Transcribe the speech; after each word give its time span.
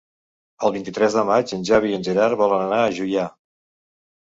El 0.67 0.71
vint-i-tres 0.77 1.17
de 1.17 1.25
maig 1.31 1.53
en 1.59 1.67
Xavi 1.69 1.93
i 1.95 1.99
en 1.99 2.07
Gerard 2.09 2.41
volen 2.41 2.67
anar 2.71 2.83
a 2.87 2.91
Juià. 2.99 3.29